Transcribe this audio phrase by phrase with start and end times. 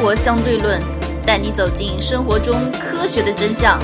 [0.00, 0.80] 活相对论》，
[1.26, 3.78] 带你走进生活中科学的真相。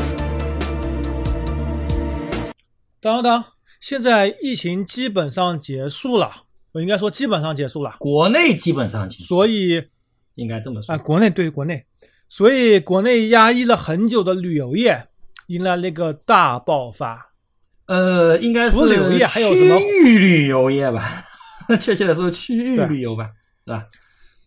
[3.01, 3.45] 当当，
[3.81, 9.85] 现在疫情基本上结束了，我应该说基本上结束了，国内基本上结束，所以
[10.37, 11.85] 应该这么说啊，国内对国内，
[12.31, 15.09] 所以国内压抑了很久的旅游业
[15.49, 17.33] 迎来了一个大爆发。
[17.89, 21.23] 呃，应该是旅游业还有什么区域旅游业吧？
[21.79, 23.31] 确切的说，区域旅游吧，
[23.67, 23.87] 是吧？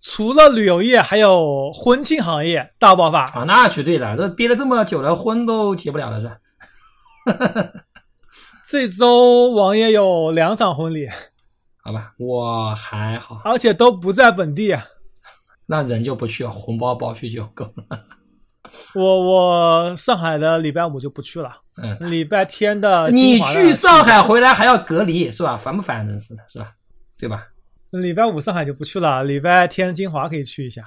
[0.02, 3.26] 除了旅游业，还有婚庆行业大爆发。
[3.26, 6.38] 啊，那绝对的，这憋了这么久了，婚都结不了了，是吧？
[8.66, 11.10] 这周王爷有两场婚礼，
[11.82, 14.78] 好吧，我还好，而且都不在本地。
[15.66, 18.06] 那人就不去了，红包包去就够了。
[18.94, 25.58] 我我上海的礼拜五就不去了，嗯，礼拜天的你去上海回来还要隔离，是吧？
[25.58, 26.08] 烦不烦？
[26.08, 26.72] 真是的，是吧？
[27.20, 27.44] 对吧？
[27.92, 30.84] 礼拜五上海就不去了，礼拜天金华可以去一下。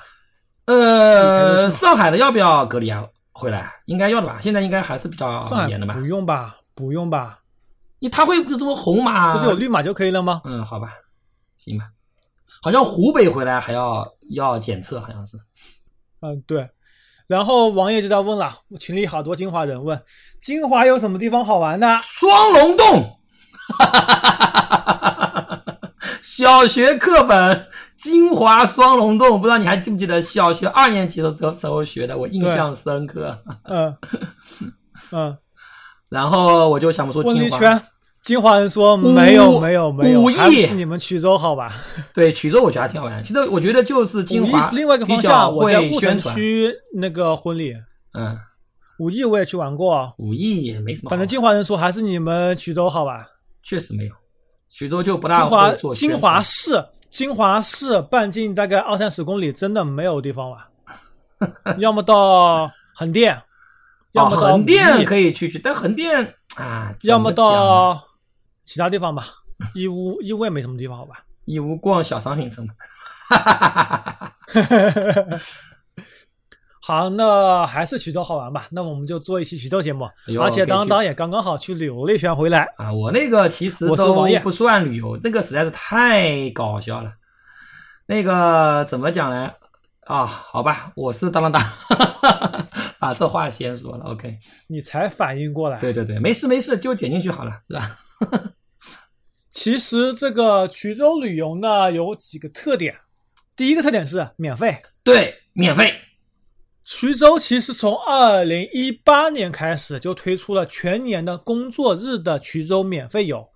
[0.67, 3.05] 呃，上海的要不要隔离啊？
[3.33, 4.39] 回来应该要的吧？
[4.41, 6.03] 现在应该还是比较严的吧不？
[6.03, 6.57] 用吧？
[6.75, 7.39] 不用吧？
[7.99, 9.33] 你他会有这么红码？
[9.33, 10.43] 不是有绿码就可以了吗？
[10.45, 10.93] 嗯，好吧，
[11.57, 11.87] 行吧。
[12.63, 15.37] 好像湖北回来还要要检测，好像是。
[16.21, 16.69] 嗯，对。
[17.27, 20.01] 然后王爷就在问了，群里好多金华人问，
[20.41, 21.99] 金华有什么地方好玩的？
[22.03, 23.19] 双龙洞，
[26.23, 33.37] 小学课本金华双龙洞，不知道你还记不记得小学二年级的时候时候学的，我印象深刻。
[33.65, 33.93] 嗯
[35.11, 35.37] 嗯，
[36.09, 37.83] 然后我就想不出金华。
[38.23, 41.73] 金华人说没有没有没有，还是你们衢州好吧？
[42.15, 43.21] 对衢州我觉得还挺好玩。
[43.21, 46.17] 其实我觉得就是金华是另外一个方向，我在会雾城。
[46.17, 47.75] 区那个婚礼，
[48.15, 48.39] 嗯，
[49.01, 51.11] 武义我也去玩过，武义也没什么。
[51.11, 53.27] 反正金华人说还是你们衢州好吧？
[53.65, 54.15] 确实没有，
[54.73, 63.43] 衢州就不大会做宣金华市金华市半径大概二三十公里，真的没有地方玩，要么到横店，
[64.13, 68.03] 要哦，么到横店以，可以去去，但横店啊，要么到
[68.65, 69.27] 其他地方吧。
[69.75, 71.17] 义乌义乌也没什么地方好吧。
[71.45, 72.67] 义乌逛小商品城。
[76.85, 78.67] 好，那还是徐州好玩吧。
[78.73, 82.69] 那我们就做一期徐州节目，哎而且当当也刚刚好去旅游了一圈回来。
[82.77, 87.13] 啊，我那个其实我是都王爷不算旅游，这个实在是太搞笑了。
[88.07, 89.53] 那个怎么讲呢？
[90.07, 91.63] 啊，好吧，我是当当当，
[92.99, 94.05] 把这话先说了。
[94.07, 95.79] OK，你才反应过来。
[95.79, 97.97] 对对对，没事没事，就剪进去好了，是吧？
[99.53, 102.93] 其实这个衢州旅游呢有几个特点，
[103.55, 104.77] 第一个特点是免费。
[105.05, 105.95] 对，免费。
[106.87, 113.49] 衢州其实从二零一八年开始就推出了全年的工作日的衢州免费游。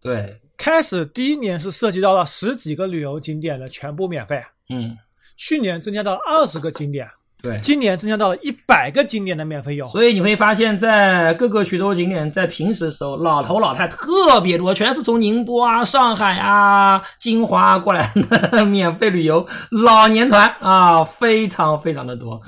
[0.00, 4.96] 对，开始第一年是涉及到了十几个旅游景点的全部免费，嗯，
[5.36, 7.08] 去年增加到二十个景点，
[7.44, 7.60] 对。
[7.62, 9.86] 今年增加到了一百个景点的免费游。
[9.86, 18.10] 所以你会发现在各个徐州景点，在平时的时候，老头老太特别多，全是从宁波啊、上海啊、金华过来
[18.50, 22.40] 的免费旅游老年团啊，非常非常的多。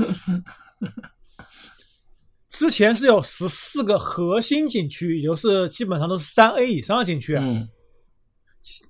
[2.48, 7.68] 之前是有十四个核心景区，也就是基本上都是三 A 以上的景区，嗯，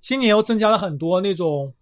[0.00, 1.74] 今年又增加了很多那种，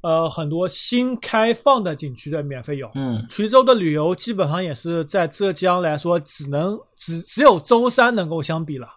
[0.00, 2.90] 呃，很多新开放的景区的免费游。
[2.94, 8.88] 嗯，衢州的旅游基本上也是在浙江来说，只能只只有舟山能够相比了，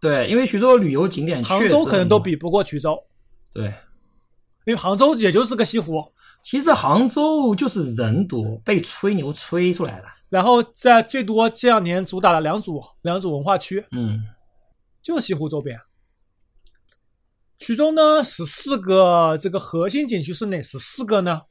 [0.00, 2.98] 对，因为衢州的旅游景点杭州可能都比不过衢州，
[3.52, 3.72] 对。
[4.64, 6.00] 因为杭州也就是个西湖，
[6.44, 10.04] 其实杭州就是人多，被吹牛吹出来的。
[10.28, 14.22] 然后在最多这两年主打了两组两组文化区，嗯，
[15.02, 15.76] 就是西湖周边。
[17.62, 21.42] 衢州呢，十四个这个核心景区是哪十四个呢？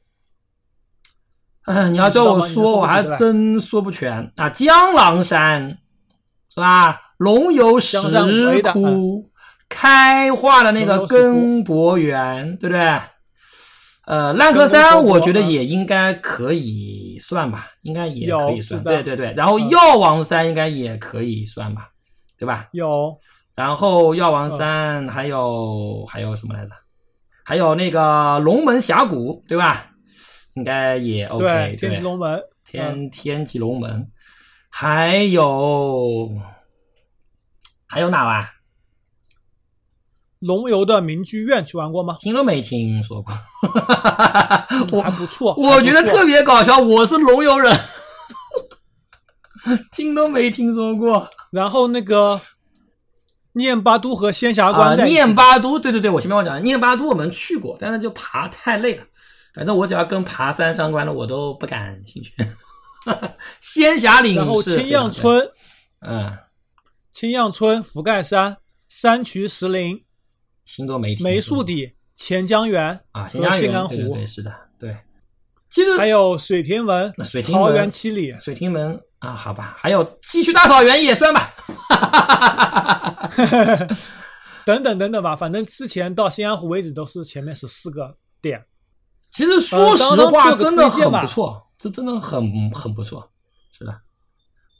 [1.62, 4.50] 哎，你要叫我说，我还真说不全啊。
[4.50, 5.78] 江郎山
[6.52, 7.00] 是吧？
[7.16, 7.96] 龙游石
[8.72, 9.30] 窟，
[9.68, 13.00] 开化的那个根博园，对不对？
[14.04, 18.82] 呃，烂河山我觉得嗯也应该可以算吧，应该也可以算。
[18.82, 21.88] 对对对，然后嗯药王山应该也可以算吧，
[22.36, 22.68] 对吧？
[22.72, 23.16] 有
[23.54, 26.72] 然后药嗯王山还有、还有什么来着？
[27.44, 29.90] 还有那个龙门峡谷，对吧？
[30.54, 31.76] 应该也 OK 对对。
[31.76, 34.10] 天极龙门，嗯天天极龙门，
[34.70, 36.28] 还有
[37.86, 38.48] 还有哪玩？
[40.38, 42.16] 龙游的民居院去玩过吗？
[42.20, 43.32] 听都没听说过。
[44.92, 47.72] 我还不错，我觉得特别搞笑，我是龙游人，
[49.92, 51.28] 听都没听说过。
[51.50, 52.40] 然后那个
[53.52, 59.04] 念巴都和仙霞啊，关在一起念巴都，对对对，我前面忘讲了，念巴都我们去过，但是就爬太累了，
[59.54, 62.32] 反正我只要跟爬山相关的，我都不感兴趣。
[63.60, 65.50] 仙霞岭然后青样非常对，村、
[66.00, 66.38] 嗯，
[67.12, 68.56] 青样村、福盖山、
[68.88, 70.02] 山渠石林、
[70.64, 71.24] 听都没听。
[71.24, 74.71] 梅树底、钱江源啊，和新疆园，兴安湖，对对对，是的，对。
[75.72, 78.34] 其实还有水亭门那、水亭桃门园七里。
[78.34, 81.50] 水亭门啊，好吧，还有西区大草原也算吧。
[84.66, 88.62] 等等等等吧，反正之前到新安湖为止都是前面十四个点。
[89.30, 93.26] 其实说实呃话，真的很不错，这真的很很不错，
[93.76, 93.98] 是的。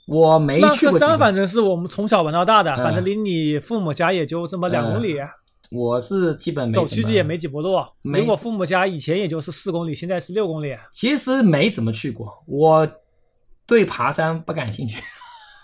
[0.06, 5.16] 我没去过几个反正是我们从小玩到大的，嗯反正离你父母家也就这么两公里，
[5.72, 7.82] 我是基本没走去也没几步路。
[8.02, 10.76] 没离我父母家以前也就是四公里，现在是六公里。
[10.92, 12.86] 其实没怎么去过，我
[13.66, 15.02] 对爬山不感兴趣。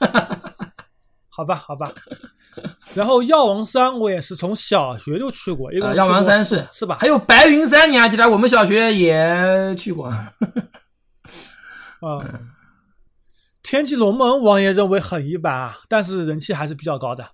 [1.28, 1.92] 好吧，好吧。
[2.94, 6.96] 然后药王山我也是从小学就去过，一 共呃，药王山是是吧？
[6.98, 8.28] 还有白云山，你还记得？
[8.28, 10.12] 我们小学也去过。
[12.02, 12.48] 嗯，
[13.62, 17.24] 天气龙门王爷认为很一般啊，但是人气还是比较高的。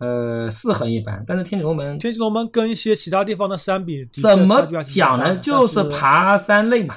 [0.00, 5.36] 呃，是很一般，但是天启龙门天启龙门跟一些其他地方的山比，怎么讲呢？
[5.36, 6.96] 就是爬山累嘛，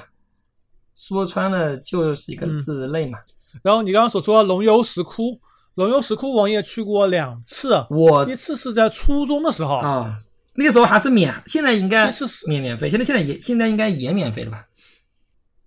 [0.94, 3.18] 说穿了就是一个嗯字累嘛。
[3.62, 5.38] 然后你刚刚所说的龙游石窟，
[5.74, 10.16] 龙游石窟王爷去过两次，我一次是在初中的时候，啊，
[10.54, 14.64] 那个时候还是免，现在应该是免免费，现在现在也现在应该也免费了吧？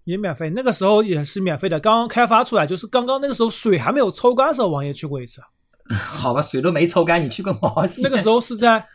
[0.06, 5.40] 也免费，那个时候也是免费的，刚刚开发出来，就是刚刚那个时候水还没有抽干的时候，王爷去过一次。
[5.96, 8.04] 好吧，水都没抽干，你去个毛线？
[8.04, 8.86] 那个时候是在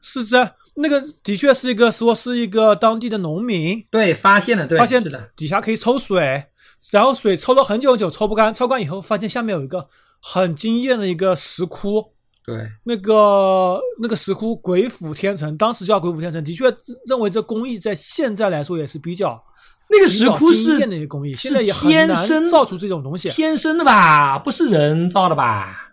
[0.00, 6.44] 是在那个的确是一个说是一个当地的农民对发现了，对，发现是的，底下可以抽水，
[6.90, 9.88] 然后水抽了很久很久抽不干，抽干以后发现下面有一个
[10.20, 12.04] 很惊艳的一个石窟，
[12.44, 16.64] 对，那个那个石窟鬼斧天成，当时叫鬼斧天成，的确
[17.06, 19.42] 认为这工艺在现在来说也是比较
[19.88, 23.28] 那个石窟是艳的一个工艺，现在也很天难生造出这种东西。
[23.28, 24.38] 天生的吧？
[24.38, 25.83] 不是人造的吧？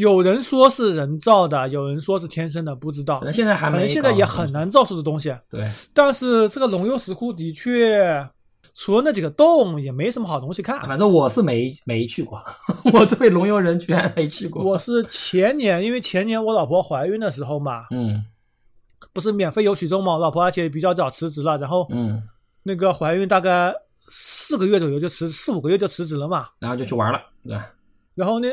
[0.00, 3.24] 有人说是人造的，有人说是天生的，不知道可。
[3.24, 4.50] 能现在还没，现在也很。
[4.50, 5.32] 难造出这东西。
[5.48, 5.64] 对，
[5.94, 8.28] 但是这个龙幽石窟的确，
[8.74, 10.80] 除了那几个洞，也没什么好东西看。
[10.82, 12.42] 反正我是没没去过，
[12.92, 14.64] 我这位龙游人居然没去过。
[14.64, 18.24] 我是前年，因为前年我老婆怀孕的时候嘛，嗯
[19.12, 22.20] 不是免费游取中嘛，我老婆而且比较早辞职了，然后嗯，
[22.64, 23.72] 那个怀孕大概
[24.08, 26.48] 四个月左右就辞，四五个月就辞职了嘛。
[26.58, 27.70] 然后就去玩了，对吧？
[28.16, 28.48] 然后那，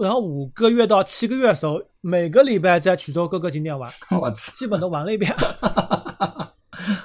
[0.00, 3.90] 然后五个月到七个月的时候，每个礼拜在衢州各个景点玩，
[4.20, 5.34] 我操，基本都玩了一遍。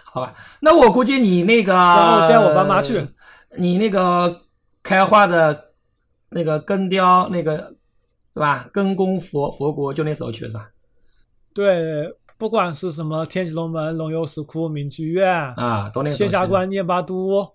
[0.04, 3.08] 好吧，那我估计你那个，然后带我爸妈去，
[3.58, 4.42] 你那个
[4.84, 5.72] 开化的
[6.30, 7.58] 那个根雕那个，
[8.34, 8.70] 对吧？
[8.74, 10.68] 根功佛佛国就那时候去是吧？
[11.54, 17.48] 对，不管是什么天启龙门、龙游石窟、民居院、啊，都那个时候仙霞关、念巴都，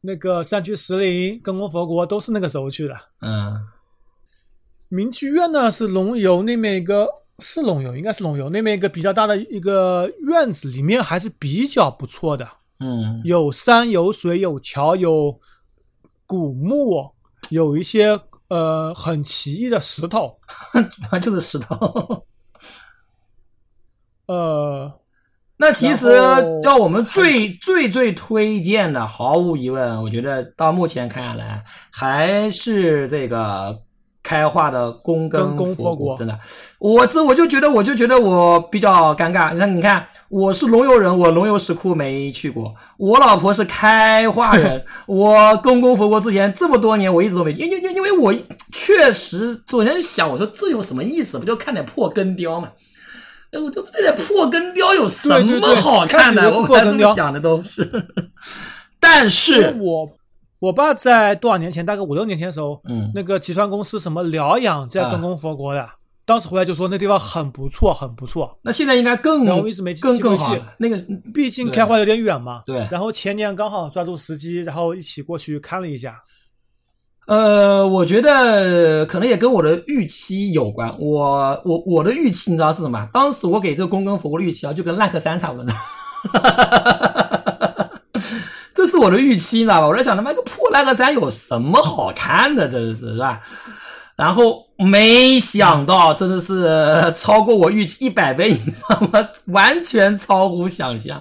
[0.00, 2.94] 那个山区石林、根宫佛国，都是那个时候去的。
[3.20, 3.60] 嗯，
[4.88, 7.08] 民居院呢是龙游那边一个，
[7.40, 12.48] 是龙游，应该是龙游那边一个比较大的一个院子，里面还是比较不错的，
[12.80, 15.38] 嗯，有山有水有桥有
[16.26, 17.12] 古墓，
[17.50, 18.18] 有一些
[18.48, 20.38] 呃很奇异的石头，
[20.72, 22.26] 主 要就是石头。
[24.26, 24.92] 呃，
[25.56, 26.14] 那其实
[26.62, 33.78] 要我们最最最推荐的，毫无疑问，我觉得到目前看下来，还是这个
[34.28, 36.38] 开化的宫跟根佛国真的，
[36.78, 39.54] 我这我就觉得，我就觉得我比较尴尬。
[39.54, 42.64] 你看，你看，我是龙游人，我龙游石窟没去过；
[42.98, 48.34] 我老婆是开化人， 我公公佛国之前这么多年我一直都没，因因因因为我
[48.70, 51.38] 确实昨天想，我说这有什么意思？
[51.38, 52.68] 不就看点破根雕嘛？
[53.50, 56.50] 哎，我就这点破根雕有什么好看的？
[56.50, 57.90] 我本来这么想的都是。
[59.00, 60.10] 但是，我
[60.60, 65.88] 我爸在多少年前，大概五六年前的时候，嗯，那个集团公司什么疗养在啊根宫佛国的，
[66.24, 68.58] 当时回来就说那地方很不错，很不错。
[68.62, 70.74] 那现在应该更一直没更更好了。
[70.76, 70.96] 那个
[71.32, 76.20] 毕竟开化有点远嘛，对然后前年刚好抓住时机，然后一起过去看了一下。
[77.28, 80.92] 呃，我觉得可能也跟我的预期有关。
[80.98, 83.08] 我我我的预期你知道是什么？
[83.12, 85.72] 当时我给这个宫根佛国的预期啊，就跟烂客山差不多。
[88.78, 89.88] 这是我的预期，你知道吧？
[89.88, 93.40] 我在想他妈个破烂个山有什么好看的，真是是吧？
[94.14, 99.28] 然后没想到真的是超过我预期一百倍，你知道吗？
[99.46, 101.20] 完全超乎想象。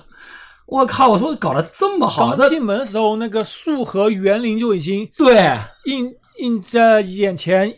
[0.67, 1.07] 我靠！
[1.07, 7.73] 我说搞得这么好，刚进门的时候，那个树和园林就已经对映映在眼前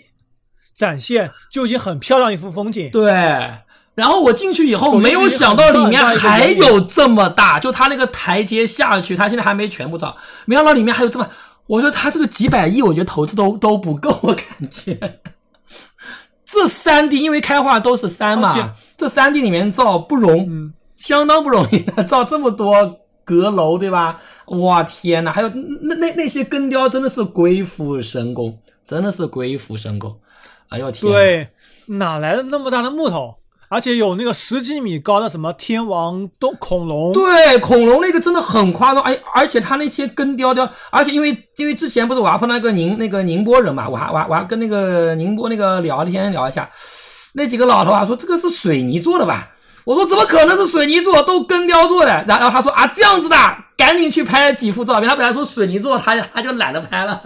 [0.75, 2.89] 展现，就已经很漂亮一幅风景。
[2.91, 3.13] 对，
[3.99, 10.15] 然后我进去以后，没有想到里面还有这么大，就它那个台阶下去，它现在还没全部造，
[10.45, 11.27] 没想到里面还有这么，
[11.67, 14.97] 我说它这个几百亿，我觉得投资都都不够，我感觉。
[16.45, 24.17] 这三 D 因为开化都是三嘛，这三 D 里面造不容，嗯，相当不容易，造这么多阁楼，对吧？
[24.47, 30.17] 哇天呐，还有那那那些根雕真的是鬼斧神工，真的是鬼斧神工。
[30.69, 31.49] 哎呦天！，对，
[31.87, 33.35] 哪来的那么大的木头？
[33.69, 46.69] 而且有那个十几米高的什么天王都恐龙，对，恐龙那个真的很夸张，而而且他那些根雕雕，而且因为因为之前不是我还碰到一个宁那个宁波人嘛，我还我还我还跟那个宁波那个聊天聊一下，
[47.33, 49.49] 那几个老头啊说这个是水泥做的吧？
[49.85, 52.23] 我说怎么可能是水泥做，都根雕做的。
[52.27, 53.35] 然后他说啊这样子的，
[53.77, 55.09] 赶紧去拍几幅照片。
[55.09, 57.19] 他本来说水泥做，他他就懒得拍了，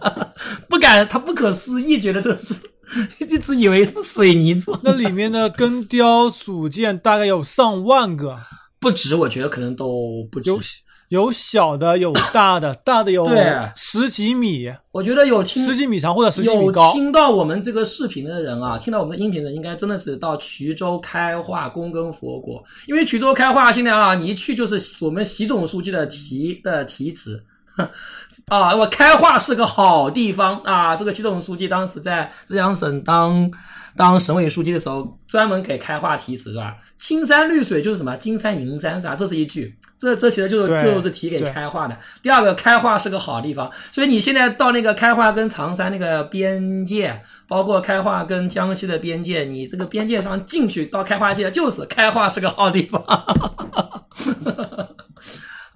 [0.70, 2.54] 不敢，他不可思议，觉得这是
[3.20, 8.38] 一直以为是水泥做，那里面的根雕组件大概有上万个，
[8.80, 10.60] 不止，我觉得可能都不止有。
[11.08, 13.26] 有小的，有大的，大的有
[13.74, 16.92] 十几米，我觉得有听十几米长或者十几米有高。
[16.92, 27.42] 听到我们这个视频的人啊，听到我们的音频的人，应该真的是到衢州开化躬耕佛国，因为衢州开化现在啊，你一去就是我们习总书记的题的题词。
[28.48, 30.94] 啊，我开化是个好地方啊！
[30.96, 33.50] 这个习总书记当时在浙江省当
[33.96, 36.76] 当省委书记的时候，专门给开化题词是吧？
[36.98, 39.16] 青山绿水就是什么金山银山是吧？
[39.16, 41.96] 这是一句，这这其实就是就是提给开化的。
[42.22, 53.02] 第二个，开化是个好地方，所以你现在到那个开化跟长山那个边界，包括开化跟江西的边界，你这个边界上进去到开化界，就是开化是个好地方。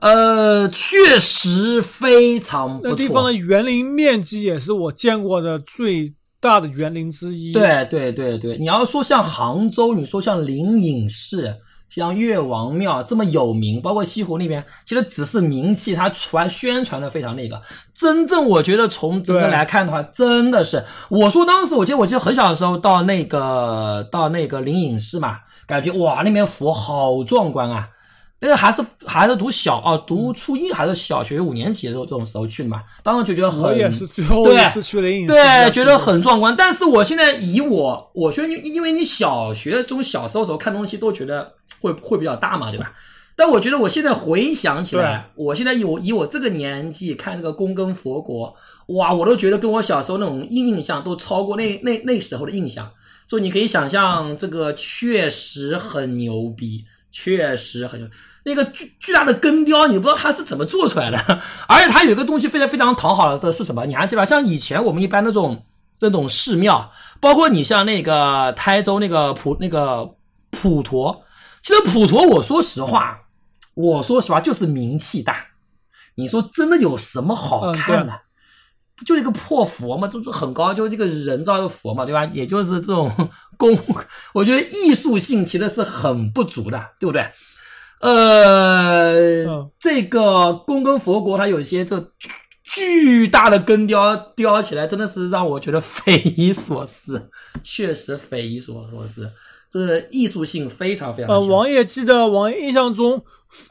[0.03, 2.91] 呃，确实非常不错。
[2.91, 11.55] 那地方的园林面积也是我见过的最大的园林之一。，对对对对，你要说像杭州，你说像灵隐寺、
[11.89, 17.63] 像岳王庙这么有名，包括西湖那边，其实只是名气，它传宣传的非常那个。
[17.95, 27.89] 真正我觉得从整个来看的话，真的是，我说当时我记得我记得很小的时候到那个到那个灵隐寺嘛，感觉哇那边佛好壮观啊。
[28.43, 36.53] 那个还是还是读小啊，读初一还是小学五年级的时候，这种时候去的嘛，当时就觉得很我也是最后一对次去灵隐寺，对，觉得很壮观。
[36.57, 42.93] 但是我现在以我，我觉得因因为你小学中小时候时候看东西都觉得会会比较大嘛，对吧？
[43.37, 48.55] 但我觉得我现在回想起来，我现在以我以我这个年纪看这个躬耕佛国，
[48.89, 52.91] 哇，我都觉得跟我小时候那种印象都超过那那那时候的印象。
[53.29, 58.09] 所以你可以想象，这个确实很牛逼，确实很牛。
[58.45, 61.19] 那个巨巨大的根雕，你不知道它是怎么做出来的，
[61.69, 63.87] 而且它有一个东西非常非常讨好的是什么？
[63.87, 64.25] 你还记得吧？
[64.25, 65.65] 像以前我们一般那种
[66.01, 66.91] 那种寺庙，
[67.21, 70.17] 包括你像那个台州那个普那个
[70.51, 71.25] 普陀，
[71.63, 73.21] 其实普陀，我说实话，
[73.75, 75.47] 我说实话就是名气大。
[76.17, 78.13] 你说真的有什么好看的？
[78.13, 78.19] 不
[79.05, 82.25] 就一个破佛嘛，就是很高，就这个人造的佛嘛，对吧？
[82.27, 83.11] 也就是这种
[83.57, 83.77] 工，
[84.33, 87.29] 我觉得艺术性其实是很不足的，对不对？
[88.01, 92.31] 呃，嗯这个宫跟佛国，它有一些这巨
[92.65, 97.31] 巨大的根雕雕起来，真的是让我觉得匪夷所思，
[97.63, 99.31] 确实匪夷所思。
[99.71, 103.25] 这艺术性非常非常呃，王爷记得王爷印象中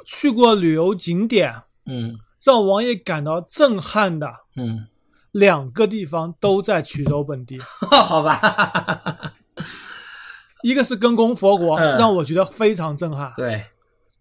[0.06, 1.54] 去过旅游景点，
[1.86, 4.88] 嗯让王爷感到震撼的嗯，
[5.32, 7.58] 两个地方都在衢州本地，
[7.90, 9.34] 好吧，
[10.64, 11.98] 一个是跟公佛国，嗯。
[11.98, 13.66] 让我觉得非常震撼；对，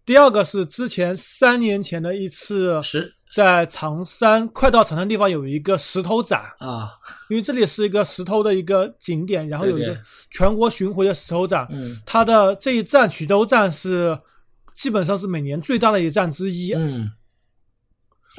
[0.05, 3.15] 第二个是之前三年前的一次，是。
[3.33, 6.91] 在常山快到常山地方有一个石头展，啊，
[7.29, 9.97] 因为这里是一个石头的一个景点，然后有一个
[10.29, 11.97] 全国巡回的石头展，嗯。
[12.05, 14.19] 它的这一站衢州站是
[14.75, 16.73] 基本上是每年最大的一站之一。
[16.73, 17.09] 嗯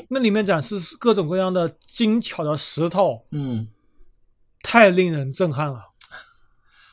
[0.09, 3.69] 那里面展示各种各样的精巧的石头，嗯。
[4.65, 5.81] 太令人震撼了。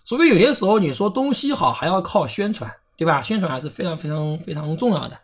[0.04, 3.22] 所以有些时候你说东西好还要靠宣传，对吧？
[3.22, 5.16] 宣传还是非常非常非常重要的。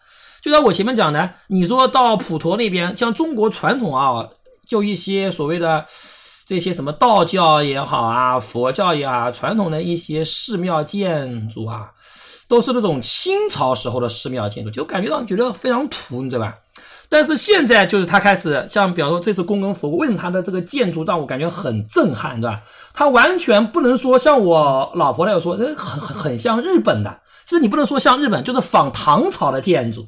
[0.43, 4.29] 就像我前面讲的，你说到普陀那边，像中国传统啊，
[4.67, 5.83] 就一些所谓的
[6.45, 11.91] 这些什么道教也好啊，佛教也好啊，传统的一些寺庙建筑啊，
[12.47, 16.55] 都是那种清朝时候的寺庙建筑，就感觉让你觉得非常土，你知道吧？
[17.09, 22.61] 但是现在就是他开始像，比方说这次躬耕佛国，为什么它的这个建筑让我感觉很震撼，对吧？
[22.93, 27.19] 它完全不能说像我老婆那样说，呃很很很像日本的。
[27.45, 30.07] 其实你不能说像日本，就是仿唐朝的建筑，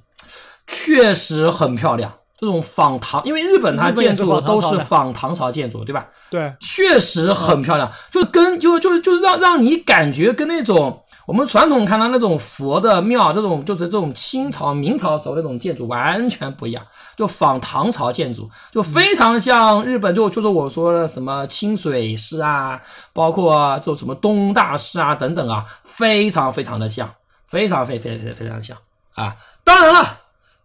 [0.65, 6.07] 确实很漂亮，这种仿唐，因为日本它建筑都是仿唐朝建筑，对吧？
[6.31, 16.81] 对，确实很漂亮，就跟就就就是让让你感觉跟那种我们传统看到那种佛的庙，这种就是这种清朝、明朝时候那种建筑完全不一样，
[17.17, 22.81] 就仿唐朝建筑，就非常像日本，就就是我说的什么清水寺啊，
[23.11, 27.13] 包括就什么东大寺啊等等啊，非常非常的像，
[27.45, 28.77] 非常非非非非常像
[29.13, 29.35] 啊！
[29.65, 30.19] 当然了。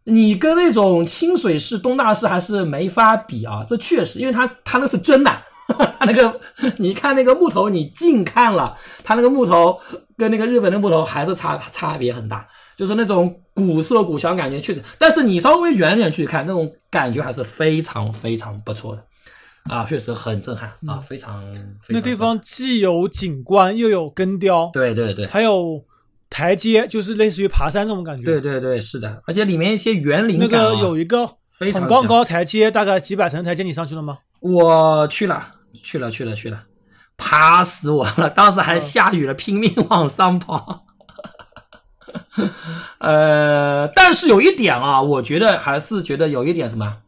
[0.05, 5.31] 你跟那种清水寺、东大寺还是没法比啊，这确实，因为它它那是真的，
[5.79, 6.41] 它 那个
[6.79, 9.79] 你看那个木头，你近看了，它那个木头
[10.17, 19.05] 跟那个日本的木头还是差差别很大，就是那种古色古香感觉确实，但是你稍微远点去看，那种感觉还是非常非常不错的，
[19.75, 25.85] 啊，确实很震撼啊，非常非常那地方既有景观又有根雕，对对对，还有
[26.31, 28.25] 台阶，就是类似于爬山这种感觉。
[28.25, 34.19] 对对对，是的，而且里面一些园林那个有一个非常很高高台阶，大概几百层台阶，你上去了吗？
[34.41, 36.65] 我去了，去了，去了，去了，
[37.17, 38.29] 爬死我了！
[38.29, 40.85] 当时还下雨了，拼命往上跑。
[42.99, 46.99] 呃，但是有一点啊，我觉得还是觉得有一点什么，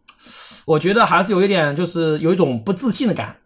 [0.65, 3.37] 我觉得还是有一点，就是有一种不自信的感，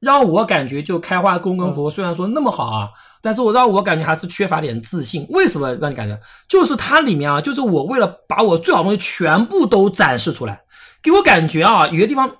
[0.00, 2.88] 让我感觉就开花宫跟佛虽然说那么好啊，
[3.20, 5.26] 但是我让我感觉还是缺乏点自信。
[5.30, 6.18] 为什么让你感觉？
[6.48, 10.62] 就是它里面啊，就是我为了把我最好的东西全部都展示出来，
[11.02, 12.30] 给我感觉啊，有些地方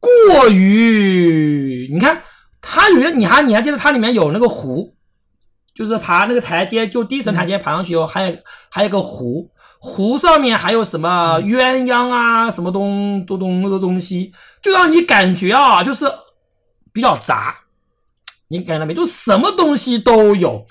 [0.00, 2.22] 过于，你看
[2.60, 4.94] 它有些，你还你还记得它里面有那个湖，
[5.74, 8.36] 就是爬那个台阶，就第一层台阶爬上去以后，还有
[8.70, 16.10] 还有个湖，湖上面还有什么鸳鸯啊，什么东东东那个东西，就让你感觉啊，就是
[16.92, 17.54] 比较杂，
[18.48, 18.94] 你感觉到没？
[18.94, 20.66] 就什么东西都有。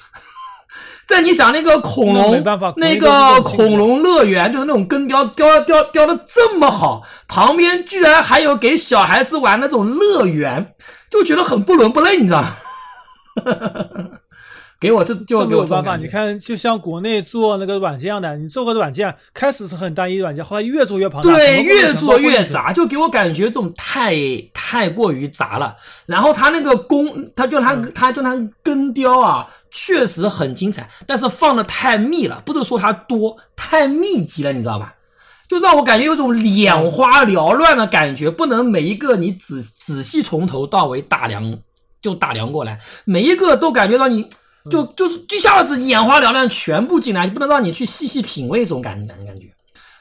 [1.10, 2.44] 在你想那个恐龙，
[2.78, 10.74] 那个恐龙乐园就是那种根雕雕雕雕的这么好，旁边居然还有给小孩子玩那种乐园，
[11.10, 12.50] 就觉得很不伦不类，你知道吗？
[14.80, 22.18] 给我这就这给没有办法，你看，就像国内做那个软件的，你做个软件，开始是很单一软件，后来越做越庞大，对，越做。
[22.18, 24.16] 越杂，就给我感觉这种太
[24.54, 25.76] 太过于杂了。
[26.06, 34.96] 然后他那个工，他就他嗯他就他根雕啊，确实很精彩，但是放的太密了，不能说它多，太密集了，你知道吧？
[35.48, 41.60] 就让我感觉有种眼花缭乱的感觉，不能每一个你仔仔细从头到尾打量
[42.02, 44.28] 就打量过来，每一个都感觉到你
[44.70, 49.48] 就就是一下子眼花缭乱全部进来，就不能让你去细细品味这种感感感觉。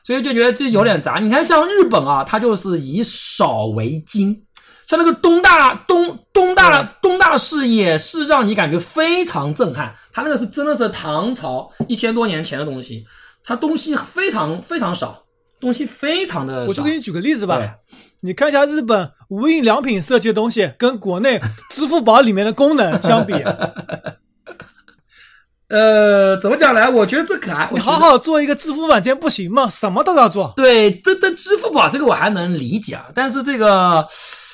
[0.05, 1.19] 所以就觉得这有点杂。
[1.19, 4.43] 你看，像日本啊，它就是以少为精，
[4.87, 9.95] 像那个东大东东大东大寺也是让你感觉非常震撼。
[10.11, 13.05] 它那个是真的是唐朝一千多年前的东西，
[13.45, 15.25] 它东西非常非常少，
[15.61, 16.69] 东西非常的少。
[16.69, 17.61] 我就给你举个例子吧，
[18.23, 21.39] 你看一下日本无印良品设计的东西，跟国内
[21.71, 23.35] 支付宝里面的功能相比，
[25.69, 26.91] 呃，怎么讲呢？
[26.91, 27.69] 我觉得这可爱。
[27.73, 29.69] 你好好做一个支付软件不行吗？
[29.69, 30.53] 什么都要做。
[30.57, 34.07] 对，这这支付宝这个我还能理解啊，但是这个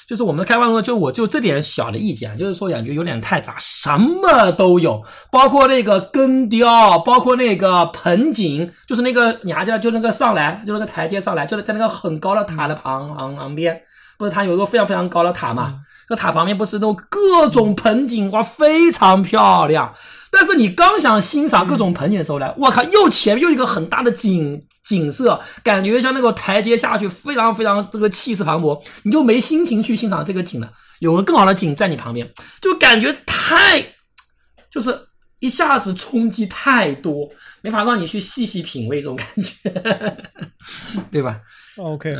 [0.08, 5.00] 就是我们的开发中，就我就这点小的意见啊，就是说感觉有点太杂，什么都有，
[5.30, 13.80] 包括那个根雕，包括那个盆景，就是那个你还记得，就那个上来，就那个台阶上来，就是在那个很高的塔的旁旁旁边，
[14.18, 15.74] 不是它有一个非常非常高的塔嘛？
[16.08, 19.94] 这塔旁边不是那种各种盆景，哇，非常漂亮。
[20.30, 30.70] 但是你刚想欣赏各种盆景的时候呢，我靠，又前面又一个很大的景景色，感觉像那个台阶下去，非常非常这个气势磅礴，你就没心情去欣赏这个景了。
[30.98, 32.28] 有个更好的景在你旁边，
[32.60, 33.84] 就感觉太，
[34.70, 34.98] 就是
[35.38, 37.28] 一下子冲击太多，
[37.62, 39.70] 没法让你去细细品味这种感觉，
[41.12, 41.40] 对吧
[41.76, 42.16] ？OK，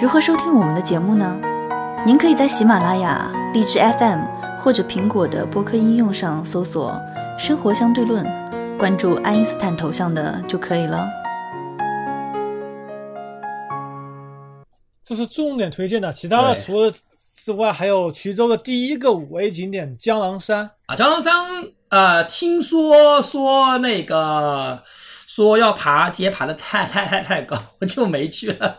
[0.00, 1.36] 如何收听我们的节目呢？
[2.06, 4.20] 您可以在喜马拉雅、荔枝 FM
[4.62, 6.96] 或者苹果的播客应用上搜索
[7.36, 8.24] “生活相对论”，
[8.78, 11.08] 关注爱因斯坦头像的就可以了。
[15.02, 16.92] 这是重点推荐的，其他的除了
[17.44, 20.70] 之外，还有衢州的第一个五 A 景点江郎山。
[20.86, 21.34] 啊，江郎山，
[21.88, 28.78] 呃，听说说那个说要爬街爬的太太太太高，我就没去了。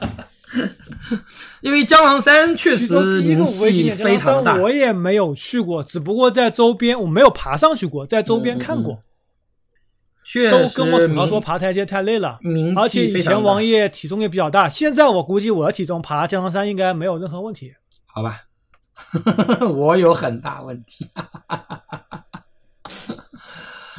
[1.61, 9.03] 因为江郎山确实第一个名气非常大，，我也没有去过，只不过在周边，我没有爬上去过，在周边看过，
[10.25, 10.51] 确实。
[10.51, 12.39] 都跟我吐槽说爬台阶太累了。
[12.41, 17.73] 名而且以前王爷体重也比较大，现在我估计我的体重爬江郎山应该没有任何问题。
[18.05, 18.41] 好吧，
[19.69, 21.07] 我有很大问题。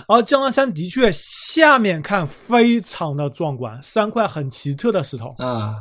[0.09, 5.33] 而江郎山的确下面看非常的壮观，三块很奇特的石头。
[5.39, 5.77] 啊，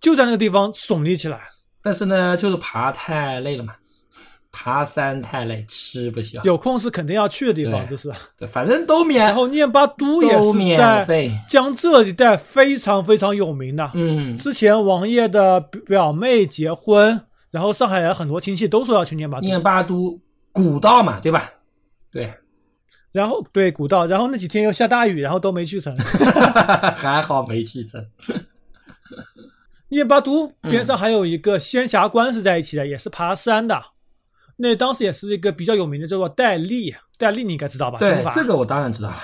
[0.00, 1.40] 就在那个地方耸立起来。
[1.82, 3.74] 但是呢，就是爬太累了嘛，
[4.52, 6.42] 爬山太累，吃不消。
[6.44, 8.12] 有空是肯定要去的地方，这是。
[8.36, 9.24] 对，反正都免。
[9.24, 13.90] 然后念巴都也是在江浙一带非常非常有名的。
[13.94, 17.18] 嗯，之前王爷的表妹结婚，
[17.50, 19.46] 然后上海人很多亲戚都说要去念巴都。
[19.46, 20.20] 念巴都
[20.52, 21.50] 古道嘛，对吧？
[22.12, 22.30] 对。
[23.12, 25.96] 然后对古道，然后那几天又下大雨，然后都没去成。
[26.94, 28.04] 还好没去成。
[29.90, 33.80] 念巴都边上还有一个仙霞关是在一起的，也是爬山的。
[34.56, 36.94] 那当时也是一个比较有名的，叫做戴笠。
[37.18, 37.98] 戴笠你应该知道吧？
[37.98, 39.16] 对，这个我当然知道了。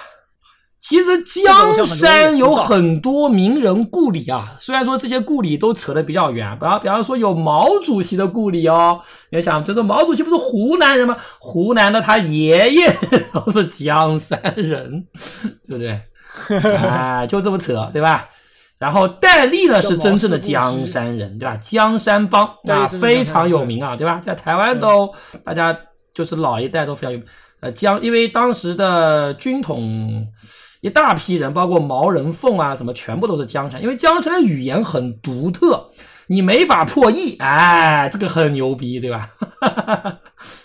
[0.79, 9.01] 其实江山有很多名人故里啊，虽然说这些故里都扯得比较远，比方比方说有毛主席的故里哦。
[9.31, 11.17] 你想，这个毛主席不是湖南人吗？
[11.41, 12.97] 湖南的他爷爷
[13.35, 15.07] 都是江山人，
[15.67, 16.01] 对不对？
[16.77, 18.29] 啊， 就这么扯，对吧？
[18.79, 21.57] 然后戴笠呢是真正的江山人，对吧？
[21.57, 24.21] 江山帮啊非常有名啊，对吧？
[24.23, 25.13] 在台湾都
[25.45, 25.77] 大家
[26.13, 27.21] 就是老一代都非常有
[27.61, 30.27] 呃江，因为当时的军统
[30.83, 35.89] 一大批人，包括毛人凤啊什么，全部都是江山，因为江山的语言很独特，
[36.27, 39.31] 你没法破译，哎，这个很牛逼，对吧？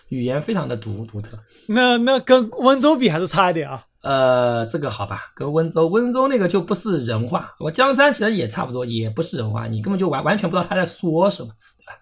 [0.09, 1.37] 语言非常的独独特。
[1.67, 3.85] 那那跟温州比还是差一点啊。
[4.01, 7.53] 呃，这个好吧，跟温州，温州那个就不是人话。
[7.59, 11.93] 我江山其实也差不多，也不是人话，你根本就完完全不知道他在说什么，对吧？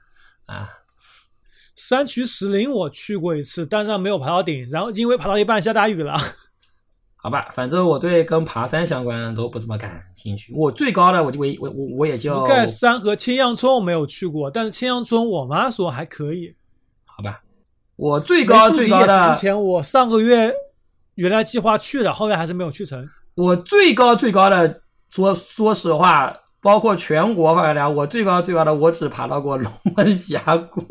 [0.46, 0.70] 啊，
[1.76, 6.16] 山区石林我去过一次，但是没有爬到顶，然后因为爬到一半下大雨了。
[7.22, 10.54] 好吧，反正我对跟爬山相关的都不怎么感兴趣。
[10.56, 16.56] 我最高的，我就我我我我也就福盖山和青阳村我没有去过，但是青阳村我妈说还可以。
[17.04, 17.42] 好吧，
[17.98, 20.54] 我最高最高的之前我上个月。
[21.20, 23.06] 原来计划去的，后面还是没有去成。
[23.36, 30.82] 我最高最高的，说说实话，包括全国范围来我最高最高的，我只爬到过龙门峡谷，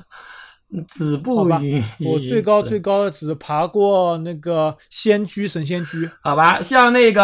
[0.88, 1.82] 止步于。
[2.00, 6.08] 我最高最高的只爬过那个仙居神仙居。
[6.22, 7.22] 好吧，像那个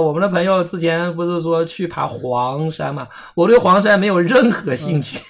[0.00, 3.06] 我们的朋友之前不是说去爬黄山嘛？
[3.36, 5.20] 我对黄山没有任何兴趣。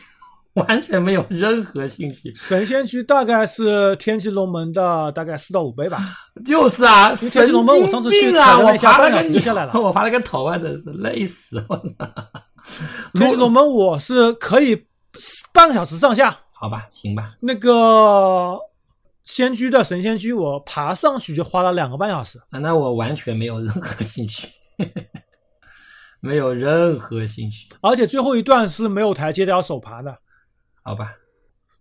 [0.67, 2.33] 完全没有任何兴趣。
[2.35, 5.99] 神仙区大概是天际龙门的大概四到五倍吧。
[6.45, 12.31] 就是啊，天齐龙门我上次去啊，我爬了个你下来了， 我爬了个头啊，真是累死我了。
[13.15, 14.87] 天齐龙门我是可以
[15.53, 16.37] 半个小时上下。
[16.53, 17.35] 好吧，行吧。
[17.41, 18.59] 那个
[19.25, 22.41] 仙居的神仙居，我爬上去就花了两个半小时。
[22.51, 24.49] 那我完全没有任何兴趣，
[26.21, 27.69] 没有任何兴趣。
[27.81, 30.19] 而且最后一段是没有台阶的，要手爬的。
[30.89, 31.15] 好吧，